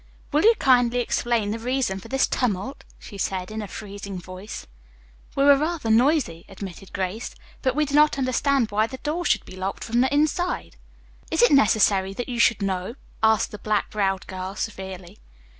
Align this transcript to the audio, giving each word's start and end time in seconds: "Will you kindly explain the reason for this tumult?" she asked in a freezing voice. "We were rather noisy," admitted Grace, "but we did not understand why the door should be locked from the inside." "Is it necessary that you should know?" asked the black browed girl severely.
"Will 0.31 0.41
you 0.41 0.55
kindly 0.57 0.97
explain 0.99 1.51
the 1.51 1.59
reason 1.59 1.99
for 1.99 2.07
this 2.07 2.25
tumult?" 2.25 2.83
she 2.97 3.17
asked 3.21 3.51
in 3.51 3.61
a 3.61 3.67
freezing 3.67 4.17
voice. 4.19 4.65
"We 5.35 5.43
were 5.43 5.55
rather 5.55 5.91
noisy," 5.91 6.43
admitted 6.49 6.91
Grace, 6.91 7.35
"but 7.61 7.75
we 7.75 7.85
did 7.85 7.93
not 7.93 8.17
understand 8.17 8.71
why 8.71 8.87
the 8.87 8.97
door 8.97 9.25
should 9.25 9.45
be 9.45 9.55
locked 9.55 9.83
from 9.83 10.01
the 10.01 10.11
inside." 10.11 10.75
"Is 11.29 11.43
it 11.43 11.51
necessary 11.51 12.15
that 12.15 12.29
you 12.29 12.39
should 12.39 12.63
know?" 12.63 12.95
asked 13.21 13.51
the 13.51 13.59
black 13.59 13.91
browed 13.91 14.25
girl 14.25 14.55
severely. 14.55 15.19